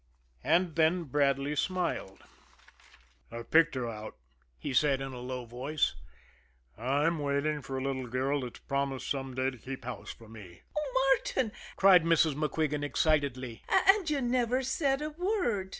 And 0.43 0.75
then 0.77 1.03
Bradley 1.03 1.55
smiled. 1.55 2.23
"I've 3.31 3.51
picked 3.51 3.75
her 3.75 3.87
out," 3.87 4.17
he 4.57 4.73
said, 4.73 4.99
in 4.99 5.13
a 5.13 5.19
low 5.19 5.45
voice. 5.45 5.93
"I'm 6.75 7.19
waiting 7.19 7.61
for 7.61 7.77
a 7.77 7.83
little 7.83 8.07
girl 8.07 8.41
that's 8.41 8.57
promised 8.57 9.07
some 9.07 9.35
day 9.35 9.51
to 9.51 9.57
keep 9.59 9.85
house 9.85 10.11
for 10.11 10.27
me." 10.27 10.63
"Oh, 10.75 11.11
Martin!" 11.35 11.51
cried 11.75 12.03
Mrs. 12.03 12.33
MacQuigan 12.33 12.83
excitedly. 12.83 13.61
"And 13.69 13.85
and 13.97 14.09
you 14.09 14.21
never 14.21 14.63
said 14.63 15.03
a 15.03 15.11
word!" 15.11 15.69